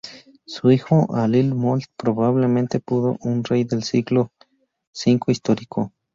[0.47, 4.31] Su hijo Ailill Molt probablemente pudo un rey de siglo
[4.95, 5.93] V histórico.